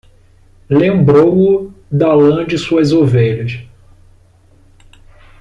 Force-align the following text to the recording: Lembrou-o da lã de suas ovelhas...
Lembrou-o 0.67 1.71
da 1.91 2.11
lã 2.11 2.43
de 2.43 2.57
suas 2.57 2.91
ovelhas... 2.91 3.61